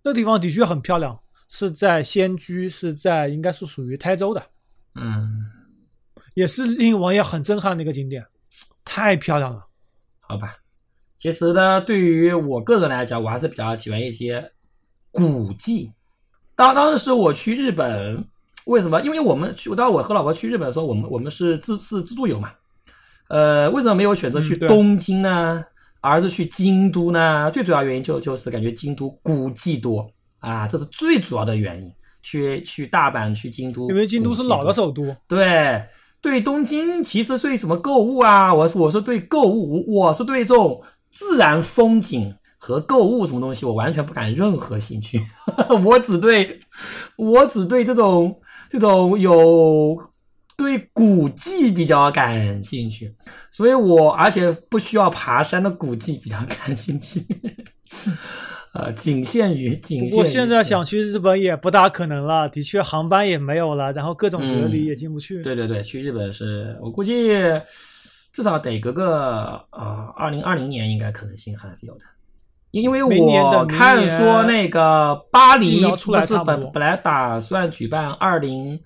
[0.03, 1.17] 那地方的确很漂亮，
[1.47, 4.43] 是在仙居，是在应该是属于台州的，
[4.95, 5.45] 嗯，
[6.33, 8.25] 也是令王爷很震撼的一个景点，
[8.83, 9.65] 太漂亮了。
[10.19, 10.57] 好吧，
[11.17, 14.51] 其实呢，对于我个人来讲，我还是比较喜欢一些
[15.09, 15.93] 古迹。
[16.53, 18.25] 当当时我去日本，
[18.65, 18.99] 为什么？
[19.03, 22.51] 因为我们去，当我和老婆去日本的时候，我们我们是自是自助游嘛，
[23.29, 25.63] 呃，为什么没有选择去东京呢？
[26.01, 27.49] 而是去京都呢？
[27.51, 31.91] 最主要原因就就是感觉京都古迹多啊，这是最主要的原因。
[32.23, 35.15] 去去大阪，去京都，因为京都是老的首都。
[35.29, 35.81] 对
[36.19, 45.17] 对，东京其实对什么购物啊，我是我是对购物，我是对这种自然风景和购物什么东西，我完全不感任何兴趣。
[45.85, 46.59] 我只对，
[47.15, 48.37] 我只对这种
[48.69, 49.97] 这种有。
[50.57, 53.13] 对古迹比较感兴趣，
[53.51, 57.23] 所以我而且不需要爬山的古迹比较感兴趣，
[58.73, 60.09] 呃，仅限于仅限。
[60.09, 65.43] 不过现在想去日本也不大可能了，的确航班也没有了，然后各种隔离也进不去。
[65.43, 67.29] 对对对，去日本是我估计
[68.33, 72.01] 至少得隔个呃二零二零年应该可能性还是有的，
[72.71, 78.79] 因为我看说那个巴黎不是本本来打算举办二零。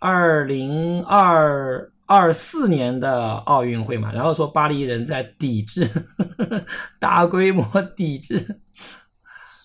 [0.00, 5.84] 二零二二四年的奥运会嘛，然后说巴黎人在抵制，
[6.16, 6.64] 呵 呵
[7.00, 8.60] 大规模抵制。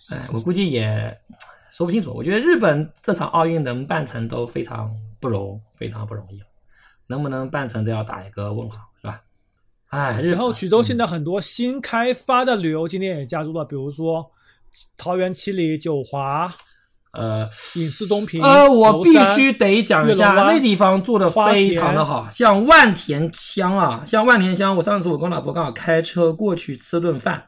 [0.09, 1.15] 哎，我估计也
[1.69, 2.11] 说不清楚。
[2.13, 6.41] 我觉得日本这场奥运能办成都非常不容，非常不容易。
[7.05, 9.21] 能不能办成都要打一个问号，是吧？
[9.89, 14.29] 哎，然后衢州现在很多新开发的旅游景点也加入了，比如说
[14.97, 16.53] 桃园七里、九华。
[17.13, 27.43] 呃，影视东平，呃，我必须得讲一下，那地方做的非常的好，像万田乡啊，像万田乡，我上次我跟老婆刚好开车过去吃顿饭，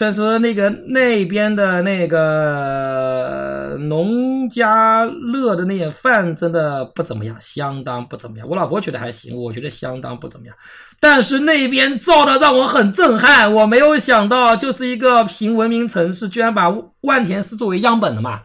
[0.00, 8.48] 虽然说那个那边的那个农家乐的那些饭真的不怎么样，相当不怎么样。
[8.48, 10.56] 我老婆觉得还行，我觉得相当不怎么样。
[10.98, 18.40] 但是那边造的让我很震撼，我没有想到，就是一个平文明城市，居然把万田市作为样本了嘛。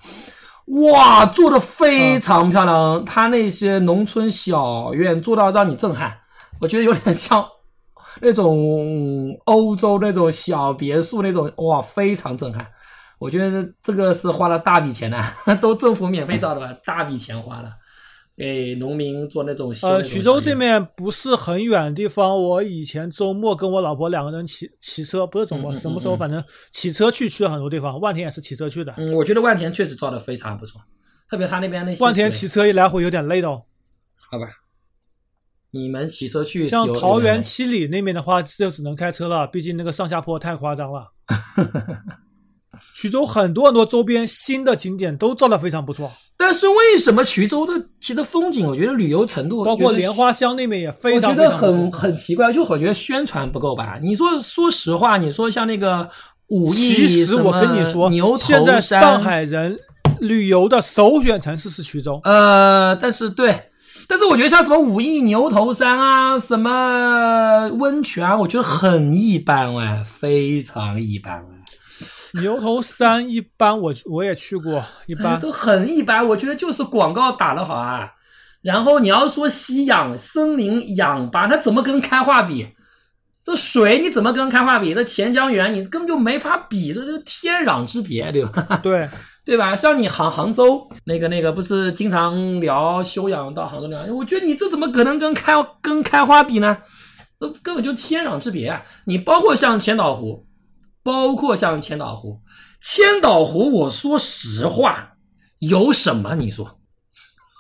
[0.65, 6.17] 哇，做的非常漂亮，他那些农村小院做到让你震撼，
[6.59, 7.41] 我觉得有点像
[8.21, 12.65] 那种欧洲那种小别墅那种，哇，非常震撼。
[13.17, 15.21] 我觉得这个是花了大笔钱的，
[15.61, 17.71] 都政府免费造的吧，大笔钱花了，
[18.35, 19.69] 给农民做那种。
[19.83, 27.99] 呃，衢州这面不是很远的地方，我以前周末跟我老婆两个人骑骑车，不是周末，什么时候反正骑车去去了很多地方。
[28.01, 28.93] 万田也是骑车去的。
[28.97, 30.81] 嗯，我觉得万田确实造的非常不错，
[31.29, 32.03] 特别他那边那些。
[32.03, 33.63] 万田骑车一来回有点累的哦。
[34.29, 34.45] 好吧，
[35.75, 41.11] 你们骑车去像桃园七里那边的话，就只能开车了，毕竟那个上下坡太夸张了。
[42.97, 53.97] 衢州很多很多周边新的景点都造的非常不错，但是为什么衢州的其实风景，我觉得旅游程度，包括莲花乡那边也非常，我觉得很很奇怪，就我觉得宣传不够吧。
[54.01, 56.09] 你说说实话，你说像那个
[56.47, 59.79] 武义，其实我跟你说，牛头山，现在上海人
[60.19, 62.19] 旅游的首选城市是衢州。
[62.25, 63.69] 呃，但是对，
[64.07, 71.43] 但是我觉得像什么武义牛头山啊，什么温泉，啊我觉得很一般哎，非常一般。
[72.41, 76.27] 牛头山一般，我我也去过，一般都很一般。
[76.27, 78.11] 我觉得就是广告打得好啊。
[78.61, 82.67] 然后你要说吸氧森林氧吧，它怎么跟开化比？
[83.43, 84.93] 这水你怎么跟开化比？
[84.93, 88.79] 这钱江源你根本就没法比，这是天壤之别，对吧？
[88.83, 89.07] 对
[89.45, 89.75] 对吧？
[89.75, 94.03] 像你杭杭州那个那个，不是经常聊修养到杭州聊？
[94.13, 96.77] 我觉得你这怎么可能跟开跟开花比呢？
[97.39, 98.83] 这根本就天壤之别啊！
[99.05, 100.45] 你包括像千岛湖。
[101.03, 102.41] 包括像千岛湖，
[102.81, 105.17] 千岛湖，我说实话，
[105.59, 106.33] 有什么？
[106.33, 106.79] 你说，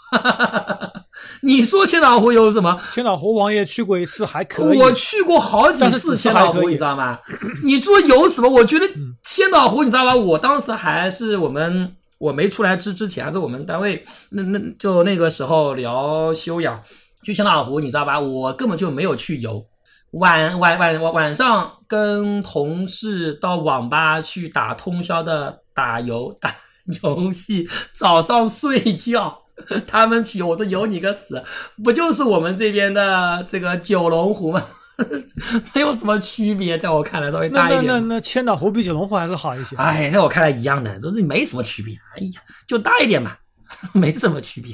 [0.09, 1.04] 哈哈哈哈哈
[1.41, 2.79] 你说千岛湖有什么？
[2.93, 4.77] 千岛湖王爷去过一次，还可以。
[4.77, 7.19] 我去过好几次千岛湖，你知道吗？
[7.63, 8.49] 你说有什么？
[8.49, 8.85] 我觉得
[9.23, 10.15] 千岛湖，你知道吧？
[10.15, 16.81] 我当时还是我们我没出来之之前，还是我们单位那那就那个时候聊修养，
[17.23, 18.19] 去千岛湖，你知道吧？
[18.19, 19.65] 我根本就没有去游。
[20.11, 26.55] 晚晚晚晚晚上跟同事到网吧去打通宵的打游打
[27.03, 29.37] 游戏，早上睡觉，
[29.87, 31.43] 他们去我说游你个死，
[31.83, 34.63] 不就是我们这边的这个九龙湖吗？
[35.75, 37.85] 没有什么区别，在我看来稍微大一点。
[37.85, 39.75] 那那那千岛湖比九龙湖还是好一些。
[39.75, 41.93] 哎，在我看来一样的，这是没什么区别。
[42.15, 43.31] 哎呀，就大一点嘛，
[43.93, 44.73] 没什么区别。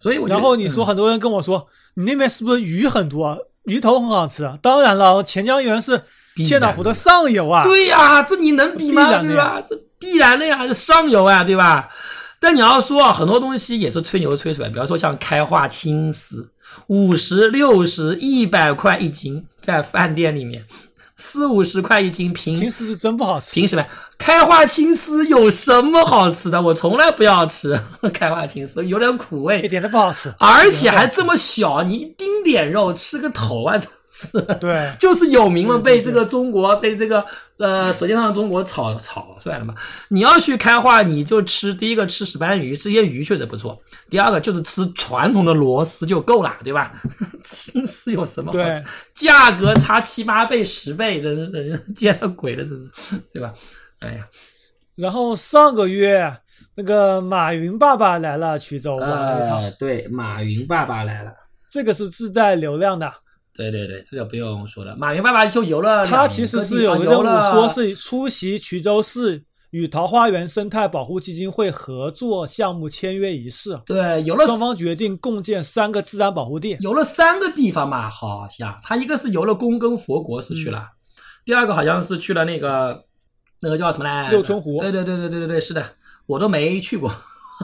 [0.00, 3.38] 所以我，然后你说很多人跟我说，你那边是不是鱼很多？
[3.64, 6.02] 鱼头很好吃，当然了，钱江源是
[6.44, 7.62] 千岛湖的上游啊。
[7.62, 9.22] 对呀，这你能比吗？
[9.22, 9.62] 对吧？
[9.68, 11.88] 这必然的呀，是上游啊，对吧？
[12.42, 16.50] 但你要说啊，很多东西也是吹牛吹出来，比方说像开化青丝，
[16.88, 20.64] 五十六十一百块一斤，在饭店里面。
[21.16, 23.52] 四五十块一斤，凭青丝是真不好吃。
[23.52, 23.86] 凭什么？
[24.18, 26.60] 开化青丝有什么好吃的？
[26.60, 27.80] 我从来不要吃
[28.12, 33.78] 开化青丝，有点苦味，一点都不好吃，而且还这么小，你一丁点肉吃个头啊！
[34.14, 37.24] 是，对， 就是有名了，被这个中国，被这个
[37.58, 39.74] 呃舌尖上的中国炒炒出来了嘛。
[40.08, 43.76] 你要去开化，你就吃第一个吃石斑鱼，这些鱼确实不错。
[44.10, 46.92] 第二个就是吃传统的螺丝就够了，对吧？
[47.42, 48.84] 青丝有什么好吃？
[49.14, 53.50] 价格差七八倍、十倍，真是人见了鬼了，真是，对吧？
[54.00, 54.26] 哎呀，
[54.94, 56.30] 然后上个月
[56.74, 61.32] 那个马云爸爸来了衢州玩了一趟，对，马云爸爸来了，
[61.70, 63.10] 这个是自带流量的。
[63.54, 64.96] 对对对，这个不用说了。
[64.96, 73.78] 马云爸爸就游了，他其实是有个任务，说是出席衢州市与桃花源生态保护基金会合作项目签约仪式。
[73.84, 80.88] 对，游了双方决定共建三个自然保护地，游了三个地方嘛，好像他一个是游了宫根佛国是去了，
[81.44, 83.04] 第二个好像是去了那个
[83.60, 84.30] 那个叫什么来？
[84.30, 84.80] 六村湖。
[84.80, 85.84] 对对对对对对对，是的，
[86.26, 87.12] 我都没去过。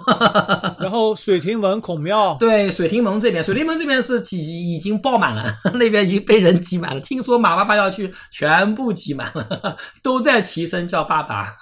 [0.78, 7.00] 然后水亭门孔庙，对，水亭门这边，水亭门这边是挤已经爆满了， 那边已经被人挤满了。
[7.00, 11.56] 听说马爸爸要去，全部挤满了， 都在齐声叫爸爸。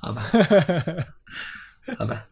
[0.00, 0.22] 好吧，
[1.98, 2.24] 好吧，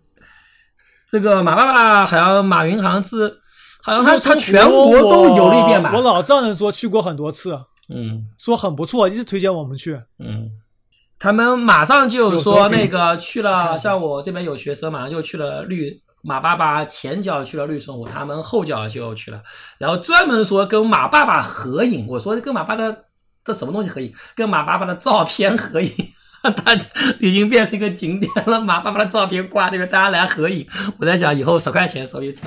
[1.08, 3.38] 这个马爸爸好像马云好像是，
[3.82, 5.92] 好像他他全国都游了一遍吧？
[5.94, 10.50] 我老丈人说去过很多次，嗯，说很不错，一直推荐我们去，嗯。
[11.20, 19.40] 他们马上就说那个去了，像我这边有学生，马上就去了绿马爸爸前脚去了绿松湖，他们后脚就去了，
[19.78, 22.06] 然后专门说跟马爸爸合影。
[22.08, 23.04] 我说跟马爸的
[23.44, 24.12] 这什么东西合影？
[24.34, 25.92] 跟马爸爸的照片合影。
[26.42, 26.74] 他
[27.18, 28.58] 已经变成一个景点了。
[28.58, 30.66] 马爸爸的照片挂那边，大家来合影。
[30.98, 32.46] 我在想，以后十块钱收一次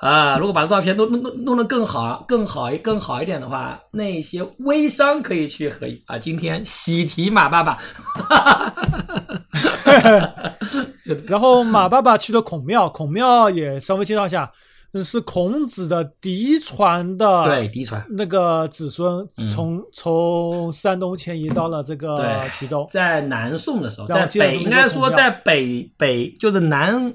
[0.00, 0.10] 啊。
[0.10, 6.18] 啊，如果把照片弄弄弄弄得更好、更好、更好一点的话，那些微商可以去合影啊。
[6.18, 7.78] 今天喜提马爸爸
[11.26, 14.50] 然后马爸爸去了孔庙，孔庙也稍微介绍一下，
[14.92, 27.12] 嗯，是孔子的嫡传的，对嫡传那个子孙从从山东迁移到了这个徐州，在南宋的时候，在北应该说在北北就是南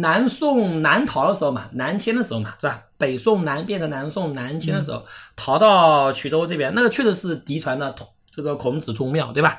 [0.00, 2.80] 南宋南逃的时候嘛，南迁的时候嘛，是吧？
[2.96, 5.04] 北宋南变成南宋南迁的时候，
[5.36, 7.94] 逃到衢州这边，那个确实是嫡传的
[8.34, 9.58] 这个孔子宗庙，对吧？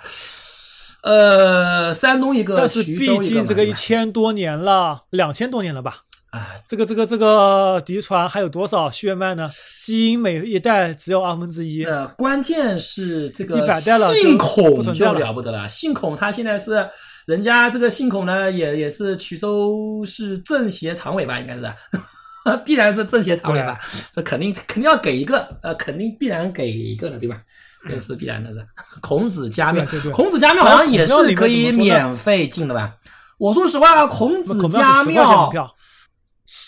[1.01, 6.03] 呃，山东一个，但是毕竟这个一千多年了，两千多年了吧？
[6.31, 9.49] 哎，这个这个这个嫡传还有多少血脉呢？
[9.83, 16.87] 基因每一代只有二分之一，呃，关键是这个100代了就信不孔就了了不得了，姓孔他现在是
[17.29, 21.71] 人家这个信孔呢，也也是衢州市政协常委吧，应该是，
[22.65, 23.79] 必然是政协常委吧，
[24.11, 27.39] 这肯定肯定要给一个，呃，肯定必然给一个的，对吧？
[27.83, 28.65] 这是必然的是。
[28.99, 32.95] 孔子家庙，对对对孔子家庙好像也是可以免费进的吧？
[33.37, 35.57] 我说实话，孔那子孔家庙是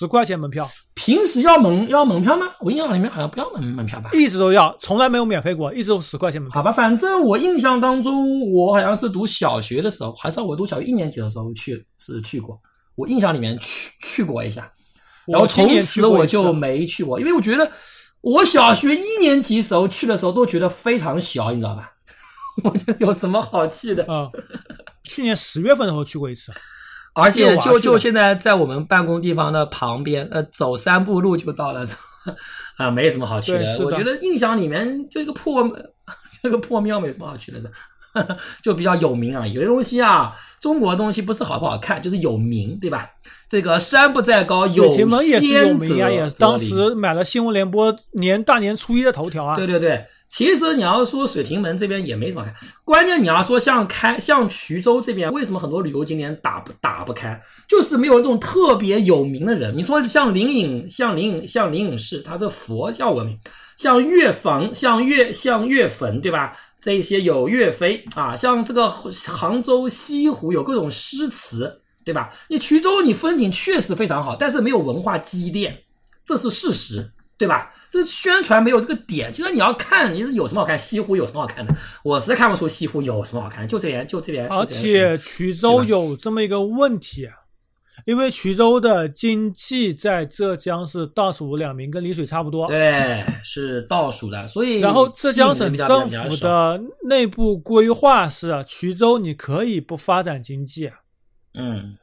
[0.01, 2.47] 十块钱门票，平时要门要门票吗？
[2.59, 4.09] 我印象里面好像不要门门票吧？
[4.13, 6.59] 一直都要，从来没有免费过，一直都十块钱门票。
[6.59, 12.59] 好吧，反正我印象当中，我好像是读小学的时候，还是我读小学一年级的时候去是去过，
[12.95, 14.73] 我印象里面去去过一下，
[15.27, 17.71] 然后从此我就没去过，因为我觉得
[18.21, 21.91] 我小学一年级时候去的时候都觉得非常小，你知道吧？
[22.65, 24.03] 我觉得有什么好去的？
[24.11, 24.27] 啊、
[25.03, 26.51] 去年十月份的时候去过一次，
[27.13, 31.85] 而且就就现在在我们办公地方的旁边，呃，走三步路就到了，
[32.77, 33.59] 啊，没什么好去的。
[33.59, 35.69] 的我觉得印象里面这个破
[36.41, 37.69] 这个破庙没什么好去的，是
[38.63, 39.45] 就比较有名啊。
[39.45, 43.09] 有些东西啊，中国的东西不是好不好看，就是有名，对吧？
[43.47, 49.55] 这个山不在高，有仙则当时买了新闻联播年大年初一的头条啊。
[49.55, 52.53] 对对对，其实你要说水亭门这边也没什么开，
[52.85, 59.75] 关键你要说像开像衢州这边，为什么很多旅游景点打不打不开，就是没有那种特别有名的人。
[59.75, 63.37] 你说像灵隐，像灵隐，像灵隐寺，它的佛教闻名，
[63.75, 66.57] 像岳坟，像岳像岳坟，对吧？
[66.79, 72.31] 这一些有岳飞啊，像这个杭州西湖有各种诗词，对吧？
[72.47, 75.77] 你衢州你风景确实非常好，但是没有文化积淀，
[76.25, 77.11] 这是事实，
[77.41, 77.73] 对吧？
[77.89, 79.33] 这宣传没有这个点。
[79.33, 80.77] 其实你要看，你是有什么好看？
[80.77, 81.75] 西湖有什么好看的？
[82.03, 84.47] 我实在看不出西湖有什么好看的，就这点，就这点。
[84.47, 87.33] 而且衢州有这么一个问题，啊
[88.05, 92.67] 因为衢州的经济在浙江是倒数两名，跟丽水差不多。
[92.67, 100.95] 对是倒数的，所以然后浙江省政府的内部规划是，啊衢州你可以不发展经济，啊
[101.55, 101.97] 嗯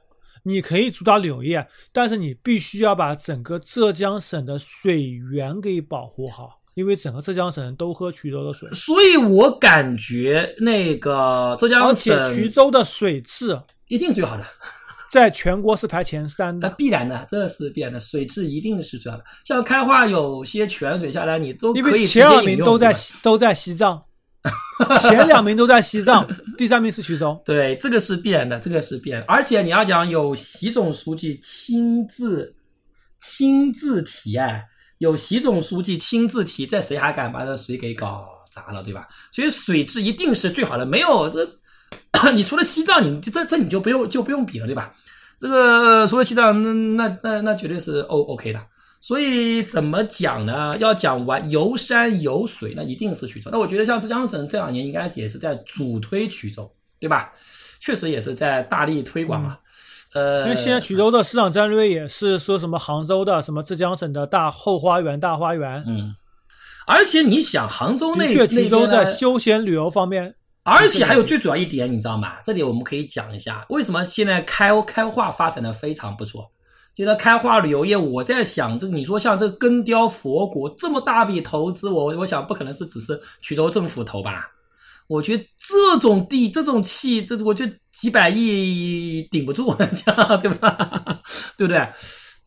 [0.49, 14.45] 你可以主打旅游业，但是你必须要把整个浙江省的水源给保护好，因为整个浙江省都喝衢州的水，所以我感觉那个浙江而且衢州的水质一定是最好的。
[15.11, 16.77] 在全国是排前三的那的。
[16.77, 19.25] 必然的，这是必然的，水质一定是最好的。
[19.45, 24.03] 像开化有些泉水下来，你都因可以前二名都在西都在西藏，
[25.03, 27.41] 前两名都在西藏， 第三名是徐州。
[27.45, 29.23] 对，这个是必然的，这个是必然。
[29.27, 32.55] 而且你要讲有习总书记亲自
[33.21, 34.65] 亲自提哎，
[34.99, 39.09] 有习总书记亲自提，这谁还敢把这水给搞砸了，对吧？
[39.33, 41.45] 所以水质一定是最好的，没有这，
[42.33, 44.93] 你除了西藏，你这这你就不用就不用比了，对吧？
[45.39, 46.63] 这个除了西藏，
[46.97, 48.61] 那那那那绝对是 O OK 的。
[49.01, 50.77] 所以怎么讲呢？
[50.79, 53.51] 要讲完游山游水，那一定是衢州。
[53.53, 57.33] 那我觉得像浙江省这两年应该也是在主推衢州，对吧？
[57.81, 59.59] 确实也是在大力推广嘛。
[60.15, 65.85] 呃，因为现在衢州的市场战略也是说什么杭州的、什么浙江省的大后花园、大花园。
[65.87, 66.15] 嗯，
[66.87, 70.35] 而且你想杭州那确，衢州在那边呢休闲旅游方面，
[70.65, 72.39] 而且还有最主要一点，你知道吗？
[72.45, 76.51] 这里我们可以讲一下，为什么现在开开化发展的非常不错。
[76.99, 84.51] 觉得开化旅游业，我在想，这你说像这根雕佛国这么大笔投资，我我想不可能是只是衢州政府投吧？
[85.07, 90.77] 我觉得这种地、这种气，这我觉得几百亿顶不住， 这样对吧？
[91.57, 91.89] 对不对？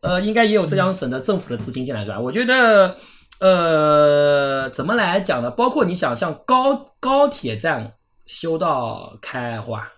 [0.02, 2.20] 呃，应该也有浙江省的政府的资金进来是吧？
[2.20, 2.94] 我觉得，
[3.40, 5.50] 呃，怎么来讲呢？
[5.50, 7.94] 包括你想像高高铁站
[8.26, 9.90] 修到开化，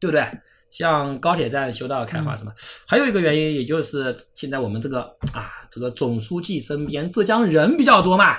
[0.00, 0.28] 对不对？
[0.74, 2.52] 像高铁站修到开化什么？
[2.84, 5.02] 还有一个原因，也就是现在我们这个
[5.32, 8.38] 啊，这个总书记身边浙江人比较多嘛，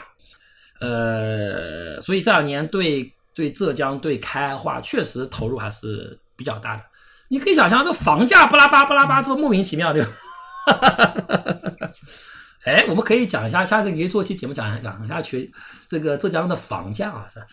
[0.81, 6.83] 呃，所以这两年对对浙江对开化确实投入还是比较大的。
[7.29, 10.05] 你可以想象，这房价巴拉巴巴拉巴，这个莫名其妙的。
[12.65, 15.49] 哎，我们可以讲一下，下次可以做期节目讲一讲一下去
[15.87, 17.45] 这个浙江的房价啊，是吧？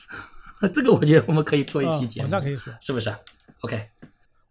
[0.75, 3.15] 这个我觉得我们可以做一期节目，房价可以说，是不是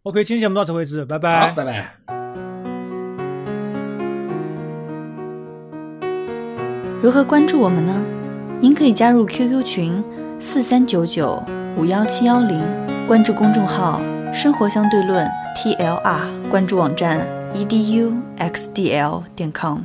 [0.03, 1.95] ？OK，OK，今天节目到此为止，拜拜，好，拜拜。
[7.03, 8.03] 如何关注我们呢？
[8.59, 10.03] 您可以加入 QQ 群
[10.39, 11.43] 四三九九
[11.77, 12.59] 五幺七幺零，
[13.07, 14.01] 关注公众号
[14.33, 19.81] “生活相对论 ”TLR，关注网站 eduxdl 点 com。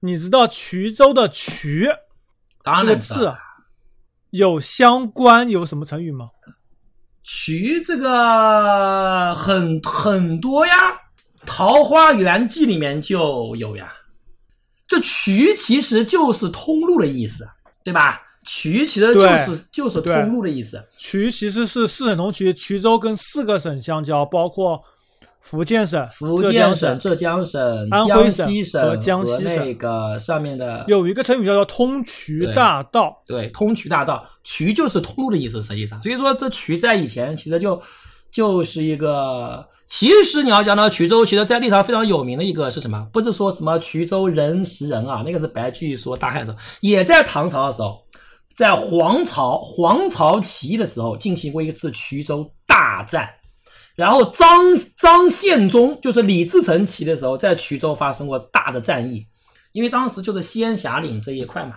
[0.00, 1.92] 你知道衢州的衢
[2.80, 3.34] 这个字
[4.30, 6.30] 有相关有什么成语吗？
[7.24, 10.72] 衢这个很很多呀，
[11.44, 13.92] 《桃花源记》里面就有呀。
[14.86, 17.48] 这渠其实就是通路的意思，
[17.84, 18.22] 对吧？
[18.44, 20.82] 渠其实就是就是通路的意思。
[20.96, 24.82] 渠其实是四省同渠，衢州跟四个省相交，包括。
[25.48, 33.16] 福建省、福建省、浙江省、江西省和江西省那个上面的有一个成语叫做“通衢大道”。
[33.26, 36.02] 对，通衢大道，衢就是通路的意思，实际上。
[36.02, 37.80] 所以说，这衢在以前其实就
[38.30, 43.08] 就是一个，其实你要讲到衢州，其实在历史上非常有名的一个是什么？
[43.10, 48.04] 不是说什么衢州人食人啊，那个是白居易说大汉的时候，也在唐朝的时候，
[48.54, 53.30] 在黄巢黄巢起义的时候进行过一次衢州大战。
[53.98, 54.48] 然后张
[54.96, 59.26] 张献忠就是李自成起的时候，在衢州发生过大的战役，
[59.72, 61.74] 因为当时就是仙霞岭这一块嘛，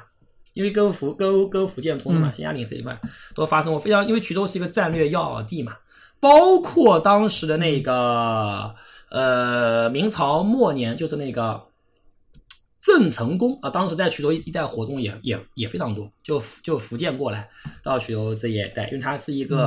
[0.53, 2.95] 因为跟福跟跟福建通的嘛，仙霞岭这一块
[3.33, 5.73] 都发生过非常，因为衢州是一个战略要地嘛，
[6.19, 8.75] 包括当时的那个
[9.09, 11.59] 呃明朝末年，就是那个
[12.79, 17.49] 郑成功啊，当时在衢州一带活动也也也非常多，就就福建过来
[17.81, 19.57] 到衢州这一带，因为它是一个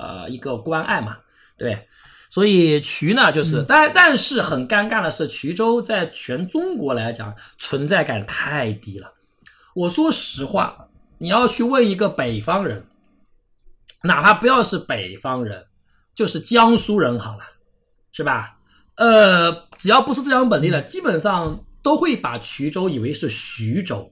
[0.00, 1.18] 呃一个关隘嘛。
[1.58, 1.86] 对，
[2.28, 9.12] 所以衢呢，就是但但是很尴尬的是，衢州在全中国来讲存在感太低了。
[9.74, 10.88] 我说实话，
[11.18, 12.84] 你要去问一个北方人，
[14.02, 15.66] 哪怕不要是北方人，
[16.14, 17.44] 就是江苏人好了，
[18.12, 18.56] 是吧？
[18.96, 24.10] 呃，只要不是浙江本地的，基本上都会把衢州以为是徐州，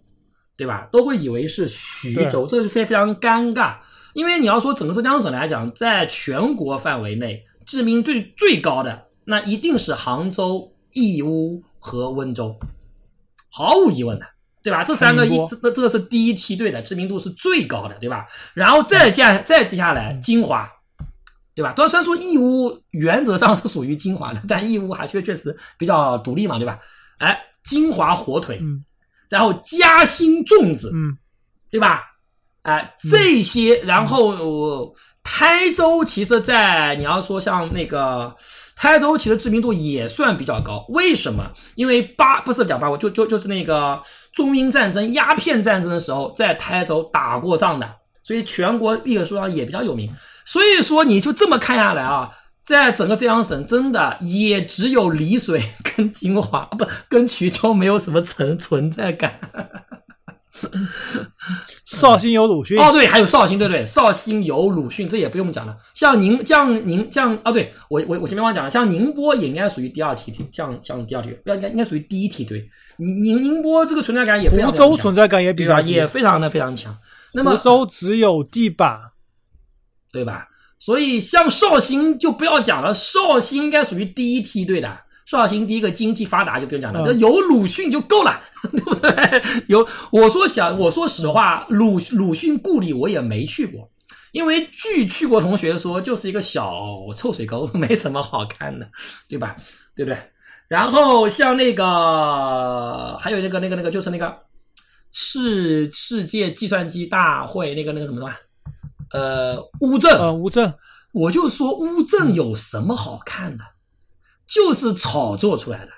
[0.56, 0.86] 对吧？
[0.92, 3.78] 都会以为是徐州，这就非非常尴尬。
[4.14, 12.56] 因为你要说整个浙江省来讲，在全国范围内知名度最高的，那一定是杭州、义乌和温州，
[13.50, 14.24] 毫无疑问的，
[14.62, 14.84] 对吧？
[14.84, 18.26] 这三个一这这个是第一梯队的知名度是最高的，对吧？
[18.54, 20.70] 然后再接再接下来金华，
[21.54, 21.74] 对吧？
[21.76, 26.78] 虽然说义乌原则上是属于金华的，但义乌还确确实比较独立嘛，对吧？
[27.18, 28.60] 哎，金华火腿，
[29.28, 31.18] 然后嘉兴粽子，嗯，
[31.70, 32.02] 对吧？
[32.64, 38.34] 哎，这些，然后台州其实，在你要说像那个
[38.74, 40.84] 台州，其实知名度也算比较高。
[40.88, 41.50] 为什么？
[41.76, 44.00] 因为八不是讲八国，就就就是那个
[44.32, 47.86] 中英战争、鸦片战争的时候，在台州打过仗的，
[48.22, 50.10] 所以全国历史书上也比较有名。
[50.44, 52.30] 所以说，你就这么看下来啊，
[52.64, 55.62] 在整个浙江省，真的也只有丽水
[55.96, 59.38] 跟金华，不跟衢州没有什么存存在感。
[61.84, 65.76] 绍兴有鲁迅哦，对，还有绍兴，对对，绍兴有鲁迅，这也不用讲了。
[65.94, 72.68] 像宁，像宁，像啊，对我我我前面忘讲了，像宁波也应该属于第二梯队，像像第二梯队，要应该应该属于第一梯队。
[72.98, 76.96] 宁宁宁波这个存在感也非常福州存在感也比较也非常的非常强。
[77.32, 79.00] 那么福州只有地板，
[80.12, 80.46] 对吧？
[80.78, 85.03] 所以像绍兴就不要讲了，绍兴应该属于第一梯队的。
[85.24, 89.42] 绍兴第一个经济发达就不用讲了，这有鲁迅就够了， 对不对？
[89.68, 93.90] 有我说想我说实话，鲁鲁迅故里我也没去过，
[94.32, 96.74] 因为据去过同学说，就是一个小
[97.16, 98.86] 臭水沟， 没什么好看的，
[99.28, 99.56] 对吧？
[99.96, 100.18] 对不对？
[100.68, 104.36] 然后像那个还有那个那个那个就是那个
[105.12, 108.32] 世世界计算机大会那个那个什么什么？
[109.10, 110.74] 呃，乌镇，呃，乌镇，
[111.12, 113.64] 我就说乌镇有什么好看的？
[114.54, 115.88] 就是炒作出来的。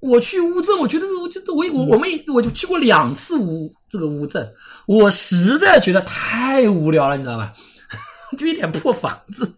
[0.00, 4.52] 我去乌镇，我觉得我觉得我我我们我就去过两次乌这个乌镇，
[4.86, 7.52] 我实在觉得太无聊了，你知道吧？
[8.36, 9.54] 就一点破房子，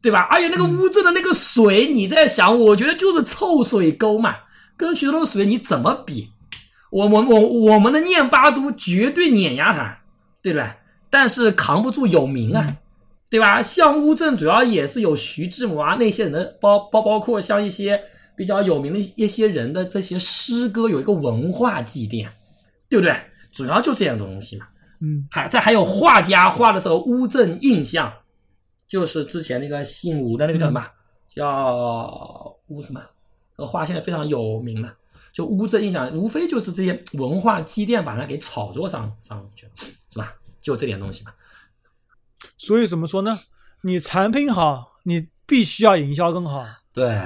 [0.00, 0.20] 对吧？
[0.30, 4.36] 而且那个乌镇的那个水，你在想，我觉得就是臭水沟嘛，
[4.76, 6.30] 跟徐州的水你怎么比？
[6.90, 9.98] 我我我我们的念巴都绝对碾压它，
[10.42, 10.72] 对不对？
[11.10, 12.76] 但是扛不住有名啊。
[13.32, 13.62] 对吧？
[13.62, 17.98] 像乌镇主要也是有徐志摩啊那些人的包包，包括像一些
[18.36, 22.28] 比较有名的一些人的这些诗歌有一个文化祭奠，
[22.90, 23.16] 对不对？
[23.50, 24.66] 主要就这样东西嘛。
[25.00, 28.12] 嗯还再还有画家画的时候乌镇印象，
[28.86, 30.86] 就是之前那个姓吴的那个叫什么？
[31.26, 33.00] 叫乌什么？
[33.56, 34.94] 这个画现在非常有名了。
[35.32, 39.72] 就乌镇印象，无非就是这些文化积淀把它给炒作上上去了，
[40.10, 40.34] 是吧？
[40.60, 41.34] 就这点东西吧。
[42.64, 43.40] 所以怎么说呢？
[43.82, 47.20] 你产品好，你必须要营销更好，对，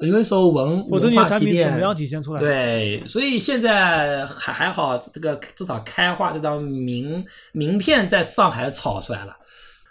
[0.00, 7.22] 有的时候文否则你的产品怎么样体现出来？，对，所以现在还还好，这个至少开化这张名
[7.52, 9.36] 名片在上海炒出来了，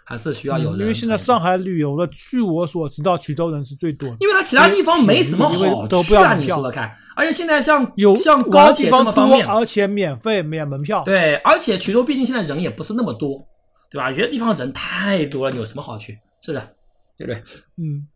[0.04, 4.16] 还是需要有人、嗯因为现在上，海旅游的，据我所知道，衢州人是最多的。
[4.18, 6.92] 因为它其他地方没什么好因为都不去啊，要票你说说看。
[7.14, 11.04] 而且现在像有像高铁这么方便，而且免费免门票。
[11.04, 13.46] 对，而且衢州毕竟现在人也不是那么多，
[13.92, 14.10] 对吧？
[14.10, 16.18] 有些地方人太多了，你有什么好去？
[16.40, 16.66] 是不是？
[17.18, 17.42] 对不对？
[17.76, 18.08] 嗯，